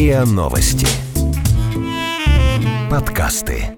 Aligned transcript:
РИА 0.00 0.24
Новости. 0.24 0.86
Подкасты. 2.90 3.76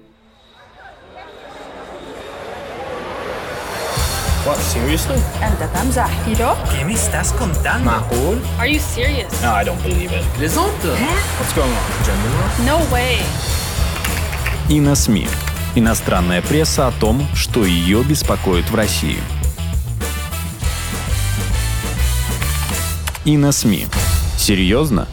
What, 4.45 4.57
seriously? 4.57 5.19
أنت 5.43 5.69
تمزح 5.73 6.09
¿Yo? 6.39 6.55
¿Qué 6.71 6.83
me 6.85 6.93
estás 6.93 7.31
contando? 7.33 7.91
Macul? 7.91 8.41
Are 8.59 8.67
you 8.67 8.79
serious? 8.79 9.31
No, 9.41 9.53
I 9.53 9.63
don't 9.63 9.81
believe 9.83 10.11
it. 10.11 10.23
Plaisante? 10.37 10.89
What's 11.37 11.53
going 11.53 11.69
on? 11.69 12.03
Gender 12.03 12.65
No 12.65 12.79
way. 12.91 13.19
И 14.69 14.79
на 14.79 14.95
СМИ. 14.95 15.27
Иностранная 15.75 16.41
пресса 16.41 16.87
о 16.87 16.91
том, 16.91 17.27
что 17.35 17.65
ее 17.65 18.03
беспокоит 18.03 18.69
в 18.71 18.75
России. 18.75 19.19
И 23.25 23.37
на 23.37 23.51
СМИ. 23.51 23.87
Серьезно? 24.37 25.07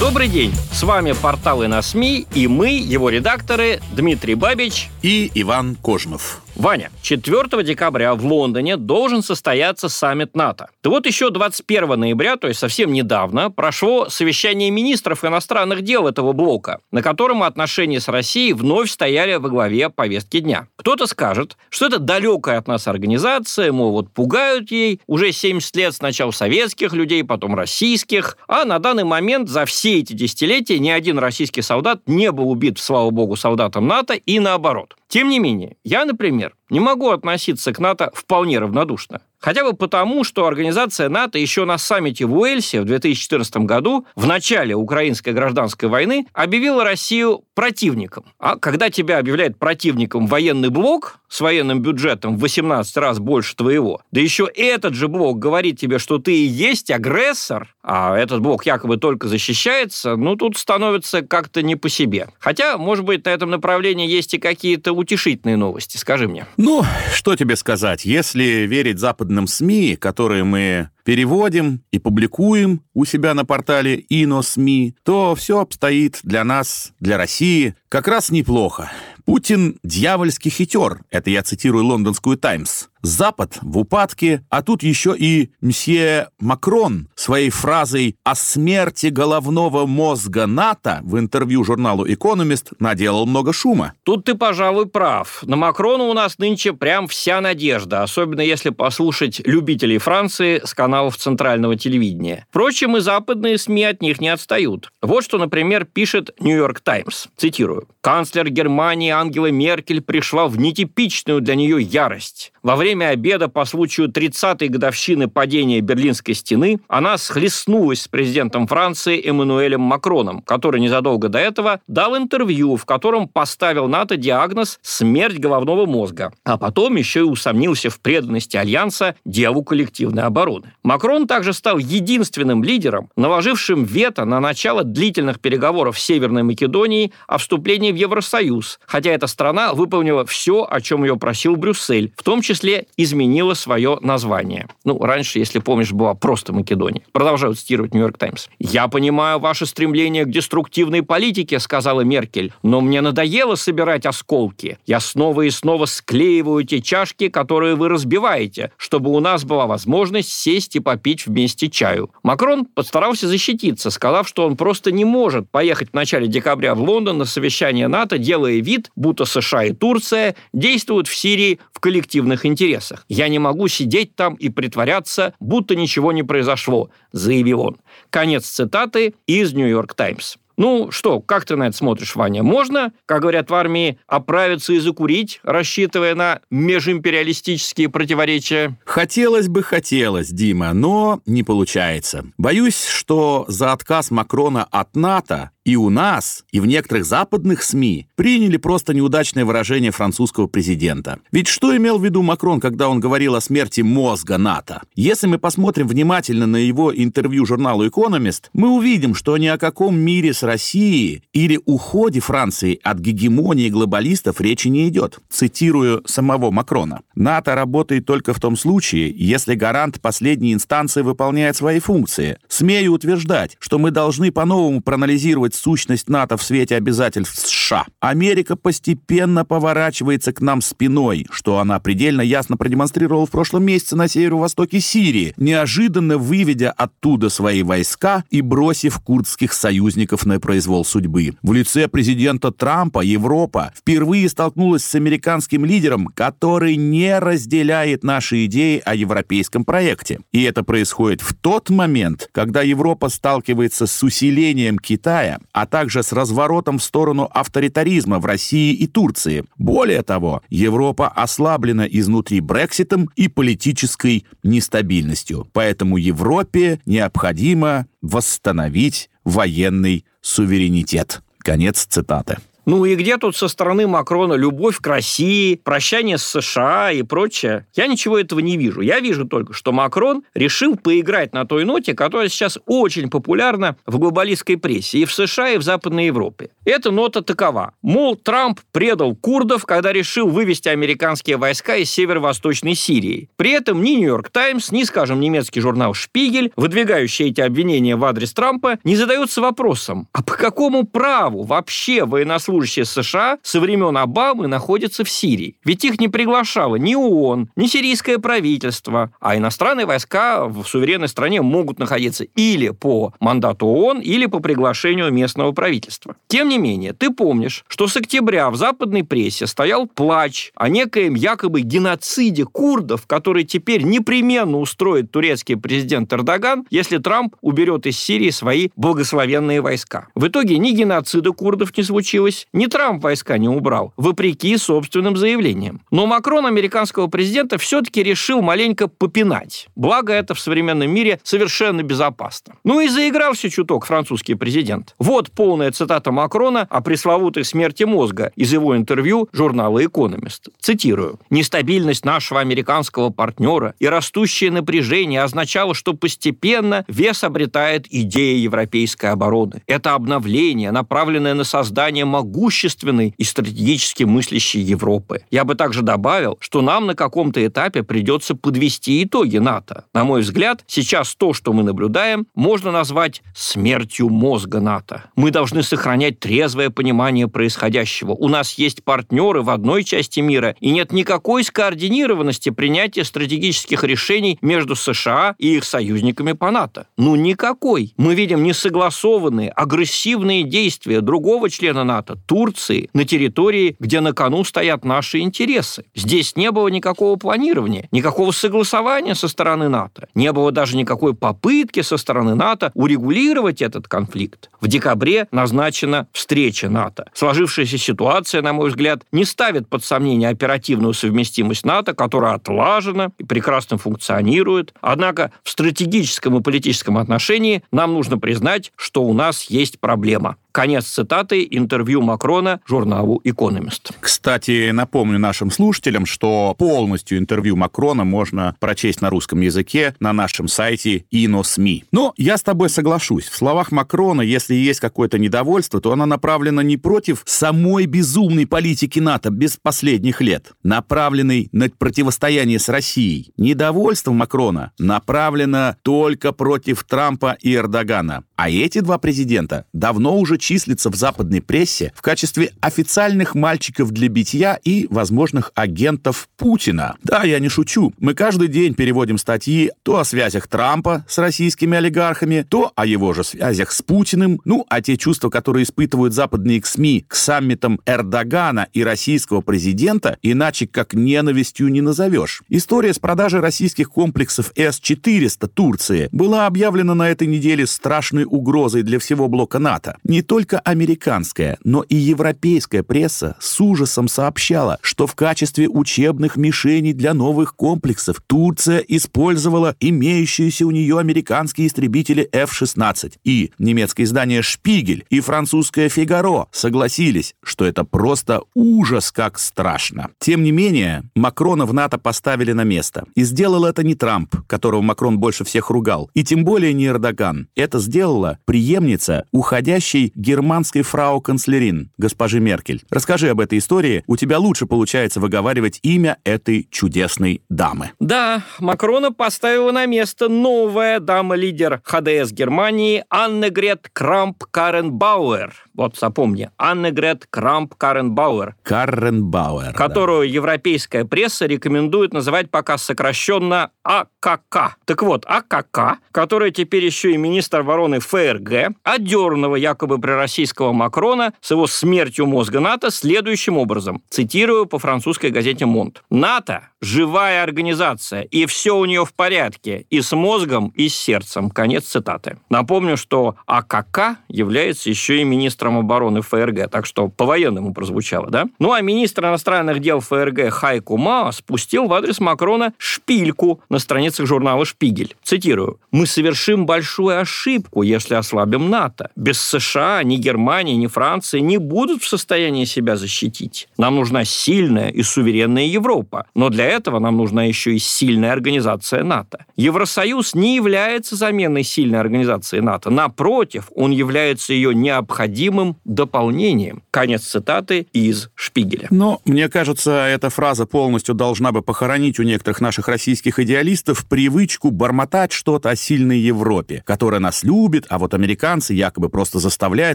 Добрый 0.00 0.28
день! 0.28 0.54
С 0.72 0.82
вами 0.82 1.12
порталы 1.12 1.68
на 1.68 1.82
СМИ 1.82 2.26
и 2.34 2.48
мы, 2.48 2.70
его 2.70 3.10
редакторы 3.10 3.82
Дмитрий 3.92 4.34
Бабич 4.34 4.88
и 5.02 5.30
Иван 5.34 5.74
Кожнов. 5.74 6.40
Ваня, 6.56 6.90
4 7.02 7.62
декабря 7.62 8.14
в 8.14 8.24
Лондоне 8.24 8.76
должен 8.76 9.22
состояться 9.22 9.88
саммит 9.88 10.36
НАТО. 10.36 10.68
Да 10.82 10.90
вот 10.90 11.06
еще 11.06 11.30
21 11.30 11.98
ноября, 11.98 12.36
то 12.36 12.48
есть 12.48 12.60
совсем 12.60 12.92
недавно, 12.92 13.50
прошло 13.50 14.08
совещание 14.08 14.70
министров 14.70 15.24
иностранных 15.24 15.82
дел 15.82 16.06
этого 16.06 16.32
блока, 16.32 16.80
на 16.90 17.02
котором 17.02 17.42
отношения 17.42 18.00
с 18.00 18.08
Россией 18.08 18.52
вновь 18.52 18.90
стояли 18.90 19.36
во 19.36 19.48
главе 19.48 19.88
повестки 19.88 20.40
дня. 20.40 20.66
Кто-то 20.76 21.06
скажет, 21.06 21.56
что 21.70 21.86
это 21.86 21.98
далекая 21.98 22.58
от 22.58 22.68
нас 22.68 22.88
организация, 22.88 23.72
мол, 23.72 23.92
вот 23.92 24.10
пугают 24.10 24.70
ей 24.70 25.00
уже 25.06 25.32
70 25.32 25.76
лет 25.76 25.94
сначала 25.94 26.30
советских 26.30 26.92
людей, 26.92 27.24
потом 27.24 27.54
российских, 27.54 28.36
а 28.48 28.64
на 28.64 28.78
данный 28.78 29.04
момент 29.04 29.48
за 29.48 29.64
все 29.64 30.00
эти 30.00 30.12
десятилетия 30.12 30.78
ни 30.78 30.90
один 30.90 31.18
российский 31.18 31.62
солдат 31.62 32.00
не 32.06 32.32
был 32.32 32.50
убит, 32.50 32.78
слава 32.78 33.10
богу, 33.10 33.36
солдатом 33.36 33.86
НАТО 33.86 34.14
и 34.14 34.38
наоборот. 34.38 34.96
Тем 35.10 35.28
не 35.28 35.40
менее, 35.40 35.76
я, 35.82 36.04
например, 36.04 36.56
не 36.70 36.80
могу 36.80 37.10
относиться 37.10 37.72
к 37.72 37.78
НАТО 37.78 38.10
вполне 38.14 38.58
равнодушно. 38.58 39.20
Хотя 39.40 39.64
бы 39.64 39.72
потому, 39.72 40.22
что 40.22 40.46
организация 40.46 41.08
НАТО 41.08 41.38
еще 41.38 41.64
на 41.64 41.78
саммите 41.78 42.26
в 42.26 42.36
Уэльсе 42.36 42.82
в 42.82 42.84
2014 42.84 43.56
году, 43.58 44.06
в 44.14 44.26
начале 44.26 44.74
украинской 44.74 45.30
гражданской 45.30 45.88
войны, 45.88 46.26
объявила 46.34 46.84
Россию 46.84 47.44
противником. 47.54 48.26
А 48.38 48.56
когда 48.56 48.90
тебя 48.90 49.18
объявляет 49.18 49.58
противником 49.58 50.26
военный 50.26 50.68
блок 50.68 51.20
с 51.28 51.40
военным 51.40 51.80
бюджетом 51.80 52.36
в 52.36 52.40
18 52.40 52.96
раз 52.98 53.18
больше 53.18 53.56
твоего, 53.56 54.02
да 54.10 54.20
еще 54.20 54.48
этот 54.54 54.94
же 54.94 55.08
блок 55.08 55.38
говорит 55.38 55.78
тебе, 55.78 55.98
что 55.98 56.18
ты 56.18 56.34
и 56.34 56.46
есть 56.46 56.90
агрессор, 56.90 57.74
а 57.82 58.16
этот 58.18 58.40
блок 58.40 58.66
якобы 58.66 58.98
только 58.98 59.26
защищается, 59.26 60.16
ну, 60.16 60.36
тут 60.36 60.58
становится 60.58 61.22
как-то 61.22 61.62
не 61.62 61.76
по 61.76 61.88
себе. 61.88 62.28
Хотя, 62.38 62.76
может 62.76 63.04
быть, 63.04 63.24
на 63.24 63.30
этом 63.30 63.50
направлении 63.50 64.06
есть 64.06 64.34
и 64.34 64.38
какие-то 64.38 64.92
утешительные 64.92 65.56
новости, 65.56 65.96
скажи 65.96 66.28
мне. 66.28 66.46
Ну, 66.62 66.84
что 67.14 67.36
тебе 67.36 67.56
сказать, 67.56 68.04
если 68.04 68.66
верить 68.66 68.98
западным 68.98 69.46
СМИ, 69.46 69.96
которые 69.96 70.44
мы 70.44 70.90
переводим 71.04 71.82
и 71.90 71.98
публикуем 71.98 72.82
у 72.92 73.06
себя 73.06 73.32
на 73.32 73.46
портале 73.46 74.04
ИНО-СМИ, 74.10 74.94
то 75.02 75.34
все 75.34 75.60
обстоит 75.60 76.20
для 76.22 76.44
нас, 76.44 76.92
для 77.00 77.16
России, 77.16 77.76
как 77.88 78.06
раз 78.08 78.30
неплохо. 78.30 78.92
Путин 79.24 79.78
дьявольский 79.82 80.50
хитер, 80.50 81.00
это 81.10 81.30
я 81.30 81.42
цитирую 81.42 81.86
лондонскую 81.86 82.36
«Таймс». 82.36 82.88
Запад 83.02 83.58
в 83.62 83.78
упадке, 83.78 84.44
а 84.50 84.62
тут 84.62 84.82
еще 84.82 85.14
и 85.16 85.50
мсье 85.62 86.28
Макрон 86.38 87.08
своей 87.14 87.48
фразой 87.48 88.16
о 88.24 88.34
смерти 88.34 89.06
головного 89.06 89.86
мозга 89.86 90.46
НАТО 90.46 91.00
в 91.02 91.18
интервью 91.18 91.64
журналу 91.64 92.04
«Экономист» 92.06 92.72
наделал 92.78 93.24
много 93.24 93.54
шума. 93.54 93.94
Тут 94.02 94.26
ты, 94.26 94.34
пожалуй, 94.34 94.86
прав. 94.86 95.42
На 95.44 95.56
Макрона 95.56 96.04
у 96.04 96.12
нас 96.12 96.38
нынче 96.38 96.74
прям 96.74 97.08
вся 97.08 97.40
надежда, 97.40 98.02
особенно 98.02 98.42
если 98.42 98.68
послушать 98.68 99.40
любителей 99.46 99.96
Франции 99.96 100.60
с 100.62 100.74
каналов 100.74 101.16
центрального 101.16 101.76
телевидения. 101.76 102.46
Впрочем, 102.50 102.98
и 102.98 103.00
западные 103.00 103.56
СМИ 103.56 103.84
от 103.84 104.02
них 104.02 104.20
не 104.20 104.28
отстают. 104.28 104.90
Вот 105.00 105.24
что, 105.24 105.38
например, 105.38 105.86
пишет 105.86 106.30
«Нью-Йорк 106.38 106.80
Таймс». 106.80 107.28
Цитирую. 107.36 107.88
«Канцлер 108.02 108.50
Германии 108.50 109.10
Ангела 109.10 109.50
Меркель 109.50 110.02
пришла 110.02 110.48
в 110.48 110.58
нетипичную 110.58 111.40
для 111.40 111.54
нее 111.54 111.80
ярость. 111.80 112.52
Во 112.62 112.76
время 112.76 112.89
обеда 112.98 113.48
по 113.48 113.64
случаю 113.64 114.08
30-й 114.08 114.68
годовщины 114.68 115.28
падения 115.28 115.80
Берлинской 115.80 116.34
стены 116.34 116.80
она 116.88 117.18
схлестнулась 117.18 118.02
с 118.02 118.08
президентом 118.08 118.66
Франции 118.66 119.24
Эммануэлем 119.24 119.80
Макроном, 119.80 120.42
который 120.42 120.80
незадолго 120.80 121.28
до 121.28 121.38
этого 121.38 121.80
дал 121.86 122.16
интервью, 122.16 122.76
в 122.76 122.84
котором 122.84 123.28
поставил 123.28 123.88
НАТО 123.88 124.16
диагноз 124.16 124.78
«смерть 124.82 125.38
головного 125.38 125.86
мозга», 125.86 126.32
а 126.44 126.58
потом 126.58 126.96
еще 126.96 127.20
и 127.20 127.22
усомнился 127.22 127.90
в 127.90 128.00
преданности 128.00 128.56
Альянса 128.56 129.14
делу 129.24 129.62
коллективной 129.62 130.24
обороны. 130.24 130.72
Макрон 130.82 131.26
также 131.26 131.52
стал 131.52 131.78
единственным 131.78 132.64
лидером, 132.64 133.10
наложившим 133.16 133.84
вето 133.84 134.24
на 134.24 134.40
начало 134.40 134.84
длительных 134.84 135.40
переговоров 135.40 135.98
с 135.98 136.04
Северной 136.04 136.42
Македонией 136.42 137.12
о 137.26 137.38
вступлении 137.38 137.92
в 137.92 137.96
Евросоюз, 137.96 138.80
хотя 138.86 139.10
эта 139.10 139.26
страна 139.26 139.74
выполнила 139.74 140.24
все, 140.24 140.66
о 140.68 140.80
чем 140.80 141.04
ее 141.04 141.16
просил 141.16 141.56
Брюссель, 141.56 142.12
в 142.16 142.22
том 142.22 142.40
числе 142.42 142.79
изменила 142.96 143.54
свое 143.54 143.98
название. 144.00 144.68
Ну, 144.84 144.98
раньше, 144.98 145.38
если 145.38 145.58
помнишь, 145.58 145.92
была 145.92 146.14
просто 146.14 146.52
Македония. 146.52 147.02
Продолжаю 147.12 147.54
цитировать 147.54 147.94
Нью-Йорк 147.94 148.18
Таймс. 148.18 148.48
«Я 148.58 148.88
понимаю 148.88 149.38
ваше 149.38 149.66
стремление 149.66 150.24
к 150.24 150.30
деструктивной 150.30 151.02
политике», 151.02 151.58
сказала 151.58 152.02
Меркель, 152.02 152.52
«но 152.62 152.80
мне 152.80 153.00
надоело 153.00 153.54
собирать 153.54 154.06
осколки. 154.06 154.78
Я 154.86 155.00
снова 155.00 155.42
и 155.42 155.50
снова 155.50 155.86
склеиваю 155.86 156.64
те 156.64 156.80
чашки, 156.80 157.28
которые 157.28 157.74
вы 157.74 157.88
разбиваете, 157.88 158.72
чтобы 158.76 159.10
у 159.10 159.20
нас 159.20 159.44
была 159.44 159.66
возможность 159.66 160.32
сесть 160.32 160.76
и 160.76 160.80
попить 160.80 161.26
вместе 161.26 161.68
чаю». 161.68 162.10
Макрон 162.22 162.64
постарался 162.64 163.28
защититься, 163.28 163.90
сказав, 163.90 164.28
что 164.28 164.46
он 164.46 164.56
просто 164.56 164.92
не 164.92 165.04
может 165.04 165.50
поехать 165.50 165.90
в 165.90 165.94
начале 165.94 166.26
декабря 166.26 166.74
в 166.74 166.80
Лондон 166.80 167.18
на 167.18 167.24
совещание 167.24 167.88
НАТО, 167.88 168.18
делая 168.18 168.60
вид, 168.60 168.90
будто 168.96 169.24
США 169.24 169.64
и 169.64 169.72
Турция 169.72 170.36
действуют 170.52 171.08
в 171.08 171.14
Сирии 171.14 171.58
в 171.72 171.80
коллективных 171.80 172.46
интересах. 172.46 172.69
«Я 173.08 173.28
не 173.28 173.38
могу 173.38 173.68
сидеть 173.68 174.14
там 174.14 174.34
и 174.34 174.48
притворяться, 174.48 175.34
будто 175.40 175.74
ничего 175.74 176.12
не 176.12 176.22
произошло», 176.22 176.90
заявил 177.12 177.60
он. 177.60 177.78
Конец 178.10 178.46
цитаты 178.46 179.14
из 179.26 179.52
«Нью-Йорк 179.52 179.94
Таймс». 179.94 180.36
Ну 180.60 180.90
что, 180.90 181.20
как 181.20 181.46
ты 181.46 181.56
на 181.56 181.68
это 181.68 181.76
смотришь, 181.78 182.14
Ваня? 182.14 182.42
Можно, 182.42 182.92
как 183.06 183.22
говорят 183.22 183.48
в 183.48 183.54
армии, 183.54 183.98
оправиться 184.06 184.74
и 184.74 184.78
закурить, 184.78 185.40
рассчитывая 185.42 186.14
на 186.14 186.42
межимпериалистические 186.50 187.88
противоречия? 187.88 188.78
Хотелось 188.84 189.48
бы, 189.48 189.62
хотелось, 189.62 190.28
Дима, 190.28 190.74
но 190.74 191.22
не 191.24 191.44
получается. 191.44 192.26
Боюсь, 192.36 192.84
что 192.84 193.46
за 193.48 193.72
отказ 193.72 194.10
Макрона 194.10 194.64
от 194.64 194.94
НАТО 194.96 195.50
и 195.64 195.76
у 195.76 195.90
нас, 195.90 196.44
и 196.52 196.60
в 196.60 196.66
некоторых 196.66 197.04
западных 197.04 197.62
СМИ 197.62 198.08
приняли 198.16 198.56
просто 198.56 198.94
неудачное 198.94 199.44
выражение 199.44 199.90
французского 199.90 200.46
президента. 200.46 201.20
Ведь 201.32 201.48
что 201.48 201.76
имел 201.76 201.98
в 201.98 202.04
виду 202.04 202.22
Макрон, 202.22 202.60
когда 202.60 202.88
он 202.88 202.98
говорил 202.98 203.34
о 203.34 203.40
смерти 203.40 203.82
мозга 203.82 204.38
НАТО? 204.38 204.82
Если 204.94 205.26
мы 205.26 205.38
посмотрим 205.38 205.86
внимательно 205.86 206.46
на 206.46 206.56
его 206.56 206.94
интервью 206.94 207.44
журналу 207.46 207.86
«Экономист», 207.86 208.50
мы 208.52 208.70
увидим, 208.70 209.14
что 209.14 209.36
ни 209.36 209.46
о 209.46 209.58
каком 209.58 209.98
мире 209.98 210.32
с 210.32 210.42
Россией 210.50 211.22
или 211.32 211.60
уходе 211.64 212.18
Франции 212.18 212.80
от 212.82 212.98
гегемонии 212.98 213.68
глобалистов 213.68 214.40
речи 214.40 214.66
не 214.66 214.88
идет. 214.88 215.20
Цитирую 215.28 216.02
самого 216.06 216.50
Макрона. 216.50 217.02
«НАТО 217.14 217.54
работает 217.54 218.04
только 218.04 218.34
в 218.34 218.40
том 218.40 218.56
случае, 218.56 219.14
если 219.16 219.54
гарант 219.54 220.00
последней 220.00 220.52
инстанции 220.52 221.02
выполняет 221.02 221.54
свои 221.54 221.78
функции. 221.78 222.38
Смею 222.48 222.94
утверждать, 222.94 223.56
что 223.60 223.78
мы 223.78 223.92
должны 223.92 224.32
по-новому 224.32 224.80
проанализировать 224.80 225.54
сущность 225.54 226.08
НАТО 226.08 226.36
в 226.36 226.42
свете 226.42 226.74
обязательств 226.74 227.38
США. 227.38 227.86
Америка 228.00 228.56
постепенно 228.56 229.44
поворачивается 229.44 230.32
к 230.32 230.40
нам 230.40 230.62
спиной, 230.62 231.26
что 231.30 231.58
она 231.58 231.78
предельно 231.78 232.22
ясно 232.22 232.56
продемонстрировала 232.56 233.26
в 233.26 233.30
прошлом 233.30 233.64
месяце 233.64 233.94
на 233.94 234.08
северо-востоке 234.08 234.80
Сирии, 234.80 235.32
неожиданно 235.36 236.18
выведя 236.18 236.72
оттуда 236.72 237.28
свои 237.28 237.62
войска 237.62 238.24
и 238.30 238.40
бросив 238.40 238.98
курдских 238.98 239.52
союзников 239.52 240.26
на 240.26 240.39
произвол 240.40 240.84
судьбы. 240.84 241.34
В 241.42 241.52
лице 241.52 241.86
президента 241.86 242.50
Трампа 242.50 243.00
Европа 243.00 243.72
впервые 243.76 244.28
столкнулась 244.28 244.84
с 244.84 244.94
американским 244.94 245.64
лидером, 245.64 246.06
который 246.06 246.76
не 246.76 247.18
разделяет 247.18 248.02
наши 248.02 248.46
идеи 248.46 248.82
о 248.84 248.94
европейском 248.94 249.64
проекте. 249.64 250.20
И 250.32 250.42
это 250.42 250.64
происходит 250.64 251.20
в 251.20 251.34
тот 251.34 251.70
момент, 251.70 252.28
когда 252.32 252.62
Европа 252.62 253.08
сталкивается 253.08 253.86
с 253.86 254.02
усилением 254.02 254.78
Китая, 254.78 255.38
а 255.52 255.66
также 255.66 256.02
с 256.02 256.12
разворотом 256.12 256.78
в 256.78 256.82
сторону 256.82 257.28
авторитаризма 257.32 258.18
в 258.18 258.26
России 258.26 258.74
и 258.74 258.86
Турции. 258.86 259.44
Более 259.56 260.02
того, 260.02 260.42
Европа 260.48 261.08
ослаблена 261.08 261.86
изнутри 261.86 262.40
Брекситом 262.40 263.10
и 263.16 263.28
политической 263.28 264.24
нестабильностью. 264.42 265.46
Поэтому 265.52 265.96
Европе 265.96 266.80
необходимо 266.86 267.86
восстановить 268.02 269.10
военный 269.24 270.04
суверенитет. 270.20 271.22
Конец 271.38 271.86
цитаты. 271.86 272.38
Ну 272.70 272.84
и 272.84 272.94
где 272.94 273.16
тут 273.16 273.34
со 273.34 273.48
стороны 273.48 273.88
Макрона 273.88 274.34
любовь 274.34 274.78
к 274.78 274.86
России, 274.86 275.56
прощание 275.56 276.18
с 276.18 276.22
США 276.22 276.92
и 276.92 277.02
прочее? 277.02 277.66
Я 277.74 277.88
ничего 277.88 278.16
этого 278.16 278.38
не 278.38 278.56
вижу. 278.56 278.80
Я 278.80 279.00
вижу 279.00 279.24
только, 279.24 279.52
что 279.54 279.72
Макрон 279.72 280.22
решил 280.34 280.76
поиграть 280.76 281.34
на 281.34 281.44
той 281.44 281.64
ноте, 281.64 281.94
которая 281.94 282.28
сейчас 282.28 282.60
очень 282.66 283.10
популярна 283.10 283.74
в 283.86 283.98
глобалистской 283.98 284.56
прессе 284.56 284.98
и 284.98 285.04
в 285.04 285.12
США, 285.12 285.50
и 285.50 285.58
в 285.58 285.64
Западной 285.64 286.06
Европе. 286.06 286.50
Эта 286.64 286.92
нота 286.92 287.22
такова. 287.22 287.72
Мол, 287.82 288.14
Трамп 288.14 288.60
предал 288.70 289.16
курдов, 289.16 289.66
когда 289.66 289.92
решил 289.92 290.28
вывести 290.28 290.68
американские 290.68 291.38
войска 291.38 291.74
из 291.74 291.90
северо-восточной 291.90 292.76
Сирии. 292.76 293.30
При 293.34 293.50
этом 293.50 293.82
ни 293.82 293.96
Нью-Йорк 293.96 294.30
Таймс, 294.30 294.70
ни, 294.70 294.84
скажем, 294.84 295.18
немецкий 295.18 295.60
журнал 295.60 295.92
«Шпигель», 295.92 296.52
выдвигающие 296.54 297.30
эти 297.30 297.40
обвинения 297.40 297.96
в 297.96 298.04
адрес 298.04 298.32
Трампа, 298.32 298.78
не 298.84 298.94
задаются 298.94 299.40
вопросом, 299.40 300.06
а 300.12 300.22
по 300.22 300.34
какому 300.34 300.84
праву 300.84 301.42
вообще 301.42 302.04
военнослужащие 302.04 302.59
военнослужащие 302.60 302.84
США 302.84 303.38
со 303.42 303.60
времен 303.60 303.96
Обамы 303.96 304.46
находятся 304.46 305.04
в 305.04 305.10
Сирии. 305.10 305.56
Ведь 305.64 305.84
их 305.84 306.00
не 306.00 306.08
приглашало 306.08 306.76
ни 306.76 306.94
ООН, 306.94 307.50
ни 307.56 307.66
сирийское 307.66 308.18
правительство, 308.18 309.12
а 309.20 309.36
иностранные 309.36 309.86
войска 309.86 310.46
в 310.46 310.64
суверенной 310.64 311.08
стране 311.08 311.42
могут 311.42 311.78
находиться 311.78 312.24
или 312.24 312.70
по 312.70 313.14
мандату 313.20 313.66
ООН, 313.66 314.00
или 314.00 314.26
по 314.26 314.40
приглашению 314.40 315.12
местного 315.12 315.52
правительства. 315.52 316.16
Тем 316.28 316.48
не 316.48 316.58
менее, 316.58 316.92
ты 316.92 317.10
помнишь, 317.10 317.64
что 317.68 317.88
с 317.88 317.96
октября 317.96 318.50
в 318.50 318.56
западной 318.56 319.04
прессе 319.04 319.46
стоял 319.46 319.86
плач 319.86 320.52
о 320.54 320.68
некоем 320.68 321.14
якобы 321.14 321.62
геноциде 321.62 322.44
курдов, 322.44 323.06
который 323.06 323.44
теперь 323.44 323.82
непременно 323.82 324.58
устроит 324.58 325.10
турецкий 325.10 325.56
президент 325.56 326.12
Эрдоган, 326.12 326.66
если 326.70 326.98
Трамп 326.98 327.36
уберет 327.40 327.86
из 327.86 327.98
Сирии 327.98 328.30
свои 328.30 328.68
благословенные 328.76 329.60
войска. 329.60 330.08
В 330.14 330.26
итоге 330.26 330.58
ни 330.58 330.70
геноцида 330.72 331.32
курдов 331.32 331.76
не 331.76 331.84
случилось, 331.84 332.39
ни 332.52 332.66
Трамп 332.66 333.02
войска 333.02 333.38
не 333.38 333.48
убрал, 333.48 333.92
вопреки 333.96 334.56
собственным 334.56 335.16
заявлениям. 335.16 335.82
Но 335.90 336.06
Макрон 336.06 336.46
американского 336.46 337.06
президента 337.06 337.58
все-таки 337.58 338.02
решил 338.02 338.42
маленько 338.42 338.88
попинать. 338.88 339.68
Благо, 339.76 340.12
это 340.12 340.34
в 340.34 340.40
современном 340.40 340.90
мире 340.90 341.20
совершенно 341.22 341.82
безопасно. 341.82 342.54
Ну 342.64 342.80
и 342.80 342.88
заигрался 342.88 343.50
чуток 343.50 343.86
французский 343.86 344.34
президент. 344.34 344.94
Вот 344.98 345.30
полная 345.30 345.72
цитата 345.72 346.12
Макрона 346.12 346.66
о 346.70 346.80
пресловутой 346.80 347.44
смерти 347.44 347.84
мозга 347.84 348.32
из 348.36 348.52
его 348.52 348.76
интервью 348.76 349.28
журнала 349.32 349.84
«Экономист». 349.84 350.48
Цитирую. 350.60 351.18
«Нестабильность 351.30 352.04
нашего 352.04 352.40
американского 352.40 353.10
партнера 353.10 353.74
и 353.78 353.86
растущее 353.86 354.50
напряжение 354.50 355.22
означало, 355.22 355.74
что 355.74 355.94
постепенно 355.94 356.84
вес 356.88 357.24
обретает 357.24 357.86
идея 357.90 358.36
европейской 358.36 359.06
обороны. 359.06 359.62
Это 359.66 359.94
обновление, 359.94 360.70
направленное 360.70 361.34
на 361.34 361.44
создание 361.44 362.04
могу 362.04 362.29
могущественной 362.30 363.14
и 363.18 363.24
стратегически 363.24 364.04
мыслящей 364.04 364.60
Европы. 364.60 365.22
Я 365.30 365.44
бы 365.44 365.54
также 365.54 365.82
добавил, 365.82 366.38
что 366.40 366.62
нам 366.62 366.86
на 366.86 366.94
каком-то 366.94 367.44
этапе 367.44 367.82
придется 367.82 368.34
подвести 368.34 369.02
итоги 369.02 369.38
НАТО. 369.38 369.84
На 369.92 370.04
мой 370.04 370.20
взгляд, 370.20 370.62
сейчас 370.66 371.14
то, 371.16 371.32
что 371.32 371.52
мы 371.52 371.62
наблюдаем, 371.64 372.26
можно 372.34 372.70
назвать 372.70 373.22
смертью 373.34 374.08
мозга 374.08 374.60
НАТО. 374.60 375.04
Мы 375.16 375.30
должны 375.30 375.62
сохранять 375.62 376.20
трезвое 376.20 376.70
понимание 376.70 377.26
происходящего. 377.26 378.12
У 378.12 378.28
нас 378.28 378.54
есть 378.54 378.84
партнеры 378.84 379.42
в 379.42 379.50
одной 379.50 379.82
части 379.82 380.20
мира, 380.20 380.54
и 380.60 380.70
нет 380.70 380.92
никакой 380.92 381.42
скоординированности 381.42 382.50
принятия 382.50 383.04
стратегических 383.04 383.82
решений 383.84 384.38
между 384.40 384.76
США 384.76 385.34
и 385.38 385.56
их 385.56 385.64
союзниками 385.64 386.32
по 386.32 386.50
НАТО. 386.50 386.86
Ну, 386.96 387.16
никакой. 387.16 387.92
Мы 387.96 388.14
видим 388.14 388.44
несогласованные, 388.44 389.50
агрессивные 389.50 390.44
действия 390.44 391.00
другого 391.00 391.50
члена 391.50 391.84
НАТО, 391.84 392.19
Турции 392.26 392.88
на 392.94 393.04
территории, 393.04 393.76
где 393.78 394.00
на 394.00 394.12
кону 394.12 394.44
стоят 394.44 394.84
наши 394.84 395.18
интересы. 395.18 395.84
Здесь 395.94 396.36
не 396.36 396.50
было 396.50 396.68
никакого 396.68 397.16
планирования, 397.16 397.88
никакого 397.92 398.30
согласования 398.32 399.14
со 399.14 399.28
стороны 399.28 399.68
НАТО. 399.68 400.08
Не 400.14 400.32
было 400.32 400.52
даже 400.52 400.76
никакой 400.76 401.14
попытки 401.14 401.82
со 401.82 401.96
стороны 401.96 402.34
НАТО 402.34 402.70
урегулировать 402.74 403.62
этот 403.62 403.88
конфликт. 403.88 404.50
В 404.60 404.68
декабре 404.68 405.28
назначена 405.30 406.06
встреча 406.12 406.68
НАТО. 406.68 407.10
Сложившаяся 407.14 407.78
ситуация, 407.78 408.42
на 408.42 408.52
мой 408.52 408.70
взгляд, 408.70 409.02
не 409.12 409.24
ставит 409.24 409.68
под 409.68 409.84
сомнение 409.84 410.28
оперативную 410.28 410.94
совместимость 410.94 411.64
НАТО, 411.64 411.94
которая 411.94 412.34
отлажена 412.34 413.10
и 413.18 413.24
прекрасно 413.24 413.78
функционирует. 413.78 414.74
Однако 414.80 415.32
в 415.42 415.50
стратегическом 415.50 416.38
и 416.38 416.42
политическом 416.42 416.98
отношении 416.98 417.62
нам 417.72 417.94
нужно 417.94 418.18
признать, 418.18 418.72
что 418.76 419.02
у 419.02 419.12
нас 419.12 419.44
есть 419.44 419.80
проблема. 419.80 420.36
Конец 420.52 420.86
цитаты 420.86 421.46
интервью 421.48 422.02
Макрона 422.02 422.60
журналу 422.66 423.20
«Экономист». 423.24 423.92
Кстати, 424.00 424.70
напомню 424.70 425.18
нашим 425.18 425.50
слушателям, 425.50 426.06
что 426.06 426.54
полностью 426.58 427.18
интервью 427.18 427.56
Макрона 427.56 428.04
можно 428.04 428.56
прочесть 428.58 429.00
на 429.00 429.10
русском 429.10 429.40
языке 429.40 429.94
на 430.00 430.12
нашем 430.12 430.48
сайте 430.48 431.04
ИНОСМИ. 431.10 431.84
Но 431.92 432.14
я 432.16 432.36
с 432.36 432.42
тобой 432.42 432.68
соглашусь. 432.68 433.26
В 433.26 433.36
словах 433.36 433.70
Макрона, 433.70 434.22
если 434.22 434.54
есть 434.54 434.80
какое-то 434.80 435.18
недовольство, 435.18 435.80
то 435.80 435.92
оно 435.92 436.06
направлено 436.06 436.62
не 436.62 436.76
против 436.76 437.22
самой 437.26 437.86
безумной 437.86 438.46
политики 438.46 438.98
НАТО 438.98 439.30
без 439.30 439.56
последних 439.56 440.20
лет, 440.20 440.52
направленной 440.64 441.48
на 441.52 441.70
противостояние 441.70 442.58
с 442.58 442.68
Россией. 442.68 443.32
Недовольство 443.36 444.12
Макрона 444.12 444.72
направлено 444.78 445.76
только 445.82 446.32
против 446.32 446.84
Трампа 446.84 447.36
и 447.40 447.54
Эрдогана. 447.54 448.24
А 448.36 448.50
эти 448.50 448.80
два 448.80 448.98
президента 448.98 449.66
давно 449.72 450.16
уже 450.18 450.38
числятся 450.40 450.90
в 450.90 450.96
западной 450.96 451.40
прессе 451.40 451.92
в 451.94 452.02
качестве 452.02 452.52
официальных 452.60 453.34
мальчиков 453.34 453.92
для 453.92 454.08
битья 454.08 454.58
и 454.64 454.88
возможных 454.90 455.52
агентов 455.54 456.28
Путина. 456.36 456.96
Да, 457.04 457.22
я 457.22 457.38
не 457.38 457.48
шучу. 457.48 457.92
Мы 457.98 458.14
каждый 458.14 458.48
день 458.48 458.74
переводим 458.74 459.18
статьи 459.18 459.70
то 459.82 459.98
о 459.98 460.04
связях 460.04 460.48
Трампа 460.48 461.04
с 461.08 461.18
российскими 461.18 461.76
олигархами, 461.76 462.44
то 462.48 462.72
о 462.74 462.86
его 462.86 463.12
же 463.12 463.22
связях 463.22 463.70
с 463.70 463.82
Путиным. 463.82 464.40
Ну, 464.44 464.66
а 464.68 464.80
те 464.80 464.96
чувства, 464.96 465.30
которые 465.30 465.64
испытывают 465.64 466.14
западные 466.14 466.62
СМИ 466.64 467.04
к 467.06 467.14
саммитам 467.14 467.80
Эрдогана 467.86 468.68
и 468.72 468.82
российского 468.82 469.42
президента, 469.42 470.18
иначе 470.22 470.66
как 470.66 470.94
ненавистью 470.94 471.68
не 471.68 471.80
назовешь. 471.80 472.42
История 472.48 472.94
с 472.94 472.98
продажей 472.98 473.40
российских 473.40 473.90
комплексов 473.90 474.52
С-400 474.56 475.48
Турции 475.48 476.08
была 476.12 476.46
объявлена 476.46 476.94
на 476.94 477.10
этой 477.10 477.26
неделе 477.26 477.66
страшной 477.66 478.24
угрозой 478.24 478.82
для 478.82 478.98
всего 478.98 479.28
блока 479.28 479.58
НАТО. 479.58 479.98
Не 480.04 480.22
только 480.30 480.60
американская, 480.60 481.58
но 481.64 481.82
и 481.82 481.96
европейская 481.96 482.84
пресса 482.84 483.36
с 483.40 483.60
ужасом 483.60 484.06
сообщала, 484.06 484.78
что 484.80 485.08
в 485.08 485.16
качестве 485.16 485.68
учебных 485.68 486.36
мишеней 486.36 486.92
для 486.92 487.14
новых 487.14 487.56
комплексов 487.56 488.22
Турция 488.24 488.78
использовала 488.78 489.74
имеющиеся 489.80 490.66
у 490.66 490.70
нее 490.70 491.00
американские 491.00 491.66
истребители 491.66 492.28
F-16. 492.30 493.14
И 493.24 493.50
немецкое 493.58 494.06
издание 494.06 494.42
«Шпигель» 494.42 495.04
и 495.10 495.18
французское 495.18 495.88
«Фигаро» 495.88 496.46
согласились, 496.52 497.34
что 497.42 497.64
это 497.64 497.82
просто 497.82 498.42
ужас 498.54 499.10
как 499.10 499.36
страшно. 499.36 500.10
Тем 500.20 500.44
не 500.44 500.52
менее, 500.52 501.02
Макрона 501.16 501.66
в 501.66 501.74
НАТО 501.74 501.98
поставили 501.98 502.52
на 502.52 502.62
место. 502.62 503.04
И 503.16 503.24
сделал 503.24 503.64
это 503.64 503.82
не 503.82 503.96
Трамп, 503.96 504.36
которого 504.46 504.80
Макрон 504.80 505.18
больше 505.18 505.42
всех 505.42 505.70
ругал, 505.70 506.08
и 506.14 506.22
тем 506.22 506.44
более 506.44 506.72
не 506.72 506.86
Эрдоган. 506.86 507.48
Это 507.56 507.80
сделал 507.80 508.00
сделала 508.00 508.38
преемница 508.44 509.24
уходящей 509.32 510.12
германской 510.20 510.82
фрау-канцлерин, 510.82 511.90
госпожи 511.96 512.40
Меркель. 512.40 512.82
Расскажи 512.90 513.30
об 513.30 513.40
этой 513.40 513.58
истории. 513.58 514.04
У 514.06 514.16
тебя 514.16 514.38
лучше 514.38 514.66
получается 514.66 515.18
выговаривать 515.20 515.80
имя 515.82 516.18
этой 516.24 516.68
чудесной 516.70 517.42
дамы. 517.48 517.92
Да, 517.98 518.42
Макрона 518.58 519.12
поставила 519.12 519.72
на 519.72 519.86
место 519.86 520.28
новая 520.28 521.00
дама-лидер 521.00 521.80
ХДС 521.84 522.32
Германии 522.32 523.04
Аннегрет 523.08 523.88
Крамп-Каренбауэр. 523.94 525.52
Вот 525.74 525.96
запомни, 525.96 526.50
Аннегрет 526.58 527.26
Крамп-Каренбауэр. 527.32 528.54
Каренбауэр. 528.62 529.72
Которую 529.72 530.28
да. 530.28 530.34
европейская 530.34 531.04
пресса 531.04 531.46
рекомендует 531.46 532.12
называть 532.12 532.50
пока 532.50 532.76
сокращенно 532.76 533.70
АКК. 533.82 534.76
Так 534.84 535.02
вот, 535.02 535.24
АКК, 535.26 535.98
которая 536.12 536.50
теперь 536.50 536.84
еще 536.84 537.12
и 537.12 537.16
министр 537.16 537.60
обороны 537.60 538.00
ФРГ, 538.00 538.74
одернула 538.82 539.56
якобы 539.56 539.98
пророссийского 540.10 540.72
Макрона 540.72 541.34
с 541.40 541.52
его 541.52 541.68
смертью 541.68 542.26
мозга 542.26 542.58
НАТО 542.58 542.90
следующим 542.90 543.56
образом. 543.56 544.02
Цитирую 544.10 544.66
по 544.66 544.80
французской 544.80 545.30
газете 545.30 545.66
«Монт». 545.66 546.02
«НАТО– 546.10 546.64
живая 546.80 547.44
организация, 547.44 548.22
и 548.22 548.46
все 548.46 548.76
у 548.76 548.84
нее 548.86 549.04
в 549.04 549.12
порядке, 549.14 549.86
и 549.88 550.00
с 550.00 550.10
мозгом, 550.16 550.72
и 550.74 550.88
с 550.88 550.96
сердцем». 550.96 551.48
Конец 551.48 551.84
цитаты. 551.84 552.38
Напомню, 552.50 552.96
что 552.96 553.36
АКК 553.46 554.18
является 554.28 554.90
еще 554.90 555.20
и 555.20 555.24
министром 555.24 555.78
обороны 555.78 556.22
ФРГ, 556.22 556.68
так 556.68 556.86
что 556.86 557.06
по-военному 557.06 557.72
прозвучало, 557.72 558.30
да? 558.30 558.46
Ну 558.58 558.72
а 558.72 558.80
министр 558.80 559.26
иностранных 559.26 559.78
дел 559.78 560.00
ФРГ 560.00 560.50
Хайку 560.50 560.96
Мао 560.96 561.30
спустил 561.30 561.86
в 561.86 561.92
адрес 561.92 562.18
Макрона 562.18 562.72
шпильку 562.78 563.62
на 563.68 563.78
страницах 563.78 564.26
журнала 564.26 564.64
«Шпигель». 564.64 565.14
Цитирую. 565.22 565.78
«Мы 565.92 566.06
совершим 566.06 566.66
большую 566.66 567.20
ошибку, 567.20 567.82
если 567.82 568.14
ослабим 568.14 568.70
НАТО. 568.70 569.10
Без 569.14 569.40
США 569.40 569.99
ни 570.02 570.16
Германия, 570.16 570.76
ни 570.76 570.86
Франция 570.86 571.40
не 571.40 571.58
будут 571.58 572.02
в 572.02 572.08
состоянии 572.08 572.64
себя 572.64 572.96
защитить. 572.96 573.68
Нам 573.78 573.96
нужна 573.96 574.24
сильная 574.24 574.88
и 574.88 575.02
суверенная 575.02 575.66
Европа, 575.66 576.26
но 576.34 576.48
для 576.48 576.66
этого 576.66 576.98
нам 576.98 577.16
нужна 577.16 577.44
еще 577.44 577.74
и 577.74 577.78
сильная 577.78 578.32
организация 578.32 579.02
НАТО. 579.02 579.44
Евросоюз 579.56 580.34
не 580.34 580.56
является 580.56 581.16
заменой 581.16 581.64
сильной 581.64 582.00
организации 582.00 582.60
НАТО. 582.60 582.90
Напротив, 582.90 583.70
он 583.74 583.90
является 583.90 584.52
ее 584.52 584.74
необходимым 584.74 585.76
дополнением. 585.84 586.82
Конец 586.90 587.22
цитаты 587.22 587.86
из 587.92 588.30
Шпигеля. 588.34 588.88
Но, 588.90 589.20
мне 589.24 589.48
кажется, 589.48 590.06
эта 590.06 590.30
фраза 590.30 590.66
полностью 590.66 591.14
должна 591.14 591.52
бы 591.52 591.62
похоронить 591.62 592.18
у 592.18 592.22
некоторых 592.22 592.60
наших 592.60 592.88
российских 592.88 593.38
идеалистов 593.38 594.06
привычку 594.06 594.70
бормотать 594.70 595.32
что-то 595.32 595.70
о 595.70 595.76
сильной 595.76 596.18
Европе, 596.18 596.82
которая 596.86 597.20
нас 597.20 597.42
любит, 597.42 597.86
а 597.88 597.98
вот 597.98 598.14
американцы 598.14 598.74
якобы 598.74 599.08
просто 599.08 599.38
заставляют 599.38 599.89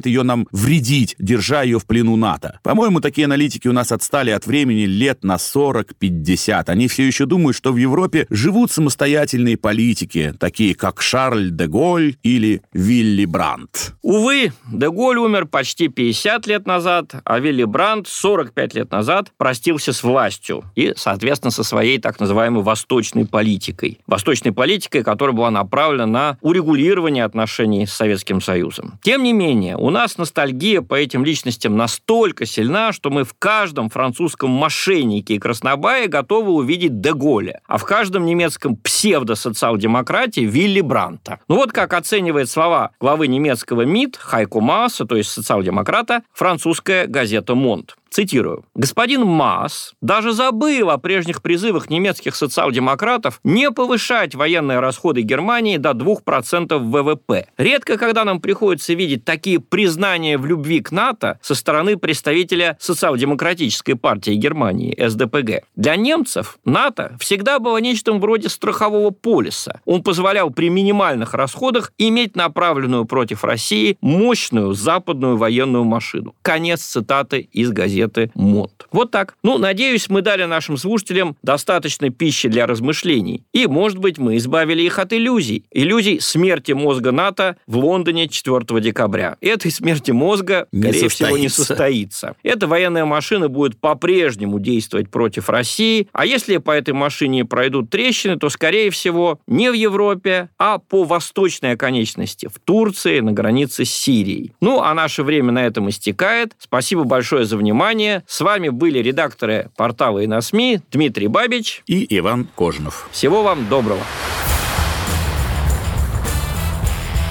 ее 0.06 0.24
нам 0.24 0.48
вредить, 0.52 1.16
держа 1.20 1.64
ее 1.64 1.80
в 1.80 1.86
плену 1.86 2.16
НАТО. 2.16 2.60
По-моему, 2.64 3.00
такие 3.00 3.26
аналитики 3.26 3.68
у 3.68 3.74
нас 3.74 3.92
отстали 3.92 4.32
от 4.32 4.48
времени 4.48 4.86
лет 4.86 5.24
на 5.24 5.36
40-50. 5.36 6.64
Они 6.68 6.88
все 6.88 7.06
еще 7.06 7.26
думают, 7.26 7.56
что 7.56 7.72
в 7.72 7.78
Европе 7.78 8.28
живут 8.30 8.72
самостоятельные 8.72 9.58
политики, 9.58 10.34
такие 10.40 10.76
как 10.76 11.02
Шарль 11.02 11.52
де 11.52 11.68
Голь 11.68 12.16
или 12.24 12.62
Вилли 12.74 13.26
Брандт. 13.26 13.94
Увы, 14.02 14.52
де 14.72 14.90
Голь 14.90 15.18
умер 15.18 15.46
почти 15.46 15.88
50 15.88 16.48
лет 16.48 16.66
назад, 16.66 17.16
а 17.24 17.40
Вилли 17.40 17.64
Брандт 17.64 18.08
45 18.08 18.74
лет 18.76 18.92
назад 18.92 19.32
простился 19.38 19.94
с 19.94 20.04
властью 20.04 20.64
и, 20.76 20.94
соответственно, 20.96 21.52
со 21.52 21.64
своей 21.64 22.00
так 22.00 22.20
называемой 22.20 22.64
восточной 22.64 23.26
политикой. 23.26 24.00
Восточной 24.08 24.52
политикой, 24.52 25.04
которая 25.04 25.36
была 25.36 25.52
направлена 25.52 26.06
на 26.06 26.38
урегулирование 26.42 27.24
отношений 27.26 27.86
с 27.86 27.94
Советским 27.94 28.42
Союзом. 28.42 29.00
Тем 29.04 29.24
не 29.24 29.34
менее, 29.34 29.76
у 29.86 29.92
нас 29.92 30.18
ностальгия 30.18 30.82
по 30.82 30.96
этим 30.96 31.24
личностям 31.24 31.78
настолько 31.78 32.48
сильна, 32.48 32.92
что 32.92 33.12
мы 33.12 33.24
в 33.24 33.36
каждом 33.38 33.92
французском 33.92 34.50
мошеннике 34.50 35.36
и 35.36 35.38
краснобае 35.38 36.08
готовы 36.08 36.54
увидеть 36.54 37.02
Деголя, 37.02 37.62
а 37.68 37.78
в 37.78 37.84
каждом 37.84 38.26
немецком 38.26 38.78
псевдо-социал-демократе 38.78 40.44
Вилли 40.44 40.82
Бранта. 40.82 41.40
Ну 41.48 41.58
вот 41.58 41.72
как 41.72 41.94
оценивает 41.94 42.50
слова 42.50 42.94
главы 43.00 43.28
немецкого 43.28 43.84
МИД 43.84 44.18
Хайку 44.18 44.60
Мааса, 44.60 45.06
то 45.06 45.18
есть 45.18 45.30
социал-демократа, 45.30 46.24
французская 46.34 47.06
газета 47.06 47.54
«Монт». 47.54 47.96
Цитирую. 48.10 48.64
«Господин 48.76 49.26
Маас, 49.26 49.94
даже 50.02 50.32
забыв 50.32 50.88
о 50.88 50.98
прежних 50.98 51.42
призывах 51.42 51.90
немецких 51.90 52.36
социал-демократов 52.36 53.42
не 53.44 53.72
повышать 53.72 54.36
военные 54.36 54.80
расходы 54.80 55.22
Германии 55.22 55.78
до 55.78 55.92
2% 55.92 56.78
ВВП. 56.78 57.48
Редко 57.58 57.98
когда 57.98 58.24
нам 58.24 58.40
приходится 58.40 58.94
видеть 58.94 59.26
такие 59.26 59.60
признания 59.60 60.38
в 60.38 60.46
любви 60.46 60.80
к 60.80 60.92
НАТО 60.92 61.40
со 61.42 61.56
стороны 61.56 61.98
представителя 61.98 62.78
социал-демократической 62.80 63.96
партии 63.96 64.36
Германии, 64.36 64.96
СДПГ. 64.98 65.66
Для 65.76 65.98
немцев 65.98 66.58
НАТО 66.64 67.18
всегда 67.20 67.60
было 67.60 67.78
нечто 67.80 68.14
вроде 68.14 68.48
страхового 68.48 69.10
полиса. 69.10 69.82
Он 69.84 70.04
позволял 70.04 70.52
при 70.52 70.70
минимальных 70.70 71.34
расходах 71.34 71.92
иметь 71.98 72.36
направленную 72.38 73.06
против 73.06 73.44
России 73.44 73.98
мощную 74.00 74.74
западную 74.74 75.36
военную 75.36 75.84
машину». 75.84 76.34
Конец 76.42 76.82
цитаты 76.82 77.50
из 77.52 77.72
газеты 77.72 78.05
газеты 78.06 78.32
МОД. 78.36 78.88
Вот 78.92 79.12
так. 79.12 79.36
Ну, 79.44 79.58
надеюсь, 79.58 80.10
мы 80.10 80.22
дали 80.22 80.46
нашим 80.46 80.78
слушателям 80.78 81.36
достаточно 81.42 82.10
пищи 82.10 82.50
для 82.50 82.68
размышлений. 82.68 83.44
И, 83.54 83.68
может 83.68 83.98
быть, 83.98 84.18
мы 84.18 84.38
избавили 84.38 84.84
их 84.84 85.00
от 85.00 85.14
иллюзий. 85.14 85.66
Иллюзий 85.72 86.20
смерти 86.20 86.72
мозга 86.72 87.12
НАТО 87.12 87.58
в 87.68 87.78
Лондоне 87.78 88.28
4 88.28 88.82
декабря. 88.82 89.38
Этой 89.42 89.72
смерти 89.72 90.12
мозга, 90.12 90.68
не 90.72 90.82
скорее 90.82 91.10
состоится. 91.10 91.26
всего, 91.26 91.38
не 91.38 91.50
состоится. 91.50 92.36
Эта 92.44 92.68
военная 92.68 93.06
машина 93.06 93.50
будет 93.50 93.78
по-прежнему 93.78 94.60
действовать 94.60 95.10
против 95.10 95.50
России. 95.50 96.08
А 96.14 96.26
если 96.26 96.58
по 96.58 96.72
этой 96.72 96.94
машине 96.94 97.46
пройдут 97.46 97.90
трещины, 97.90 98.38
то, 98.38 98.50
скорее 98.50 98.90
всего, 98.90 99.40
не 99.48 99.70
в 99.70 99.74
Европе, 99.74 100.50
а 100.58 100.80
по 100.80 101.04
восточной 101.04 101.72
оконечности, 101.72 102.48
в 102.48 102.60
Турции, 102.64 103.20
на 103.20 103.32
границе 103.32 103.86
с 103.86 103.92
Сирией. 103.92 104.54
Ну, 104.62 104.82
а 104.82 104.94
наше 104.94 105.24
время 105.24 105.52
на 105.52 105.66
этом 105.66 105.90
истекает. 105.90 106.54
Спасибо 106.58 107.04
большое 107.04 107.46
за 107.46 107.58
внимание. 107.58 107.85
С 108.28 108.42
вами 108.42 108.70
были 108.70 109.00
редакторы 109.00 109.70
портала 109.78 110.20
и 110.20 110.28
на 110.28 110.42
СМИ 110.42 110.82
Дмитрий 110.92 111.28
Бабич. 111.28 111.84
И 111.86 112.06
Иван 112.18 112.48
Кожинов. 112.56 113.08
Всего 113.12 113.44
вам 113.44 113.70
доброго. 113.70 114.02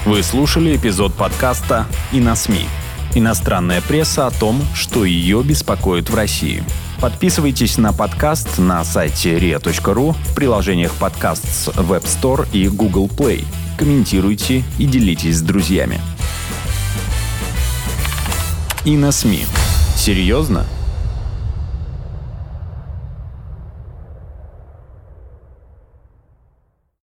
Вы 0.04 0.23
слушали 0.23 0.76
эпизод 0.76 1.14
подкаста 1.14 1.87
«И 2.12 2.20
на 2.20 2.37
СМИ». 2.37 2.66
Иностранная 3.16 3.80
пресса 3.80 4.26
о 4.26 4.30
том, 4.30 4.61
что 4.75 5.04
ее 5.04 5.42
беспокоит 5.42 6.08
в 6.11 6.14
России. 6.14 6.62
Подписывайтесь 7.00 7.76
на 7.76 7.92
подкаст 7.92 8.58
на 8.58 8.84
сайте 8.84 9.37
ria.ru, 9.37 10.12
в 10.12 10.34
приложениях 10.37 10.92
подкаст 10.92 11.46
с 11.46 11.68
Web 11.68 12.04
Store 12.04 12.46
и 12.52 12.68
Google 12.68 13.08
Play. 13.08 13.44
Комментируйте 13.76 14.62
и 14.78 14.87
делитесь 14.87 15.38
с 15.38 15.42
друзьями. 15.42 16.00
И 18.84 18.96
на 18.96 19.11
СМИ. 19.11 19.46
Серьезно? 19.97 20.67